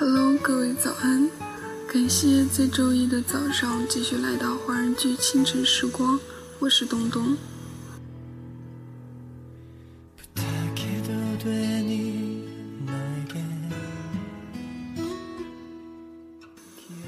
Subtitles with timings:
[0.00, 1.28] Hello，各位早安！
[1.92, 6.20] 感谢在周一的早上继续来到华人剧清晨时光，
[6.60, 7.36] 我是东东。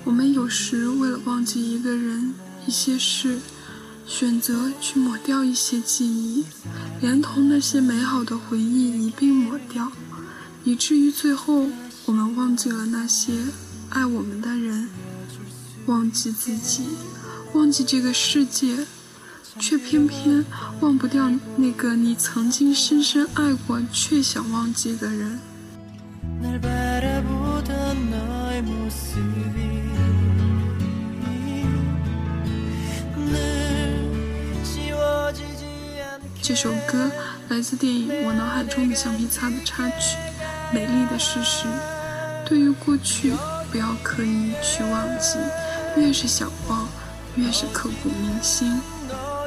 [0.03, 2.35] 我们有时为了忘记一个人、
[2.67, 3.39] 一些事，
[4.05, 6.45] 选择去抹掉一些记忆，
[7.01, 9.93] 连同那些美好的回忆一并抹掉，
[10.65, 11.69] 以至于最后
[12.07, 13.33] 我们忘记了那些
[13.91, 14.89] 爱我们的人，
[15.87, 16.89] 忘记自己，
[17.53, 18.87] 忘记这个世界，
[19.59, 20.45] 却偏偏
[20.81, 25.39] 忘不掉那个你曾经深深爱过却想忘记的人。
[36.43, 37.09] 这首歌
[37.49, 40.17] 来自电影《我脑海中的橡皮擦》的插曲
[40.73, 41.67] 《美丽的事实》。
[42.49, 43.33] 对于过去，
[43.71, 45.39] 不要刻意去忘记，
[45.97, 46.89] 越是想忘，
[47.37, 48.81] 越是刻骨铭心。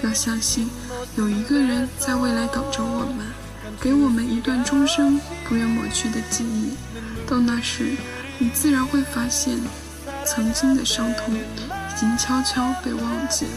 [0.04, 0.70] 要相信，
[1.16, 3.26] 有一个人在未来等着我们，
[3.80, 6.76] 给我们一段终生不愿抹去的记忆。
[7.26, 7.96] 到那时，
[8.38, 9.58] 你自然会发现，
[10.26, 11.40] 曾经的伤痛已
[12.00, 13.52] 经悄悄被忘记了。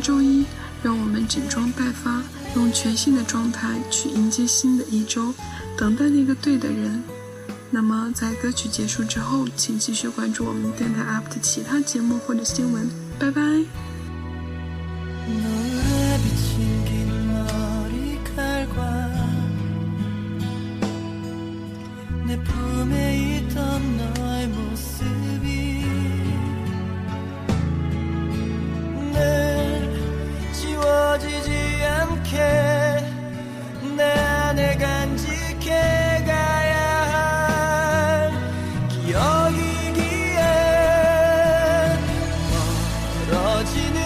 [0.00, 0.44] 周一，
[0.82, 2.22] 让我们整装待发，
[2.56, 5.34] 用全新的状态去迎接新的一周，
[5.76, 7.02] 等待那个对的人。
[7.70, 12.88] 那么，在歌曲结束之后，请继续关注我们电台 app 的其他节目或者新闻。
[13.18, 13.42] 拜拜。
[35.20, 36.80] 간직해가야
[37.12, 38.32] 할
[38.88, 40.40] 기억이기에
[43.28, 43.98] 멀어지는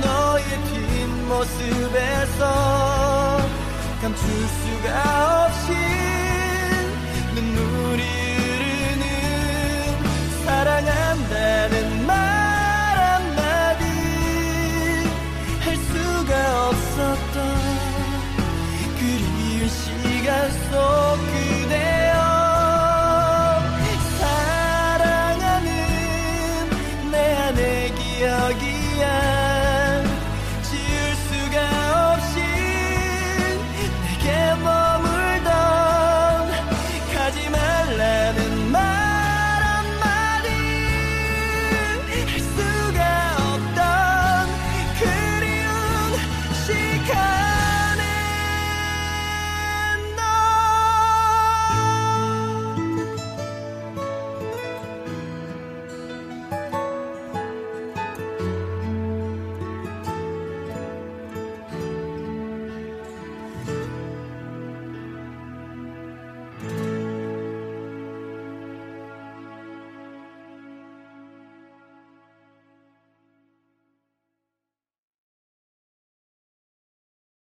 [0.00, 2.42] 너의 뒷모습에서
[4.00, 5.15] 감출 수가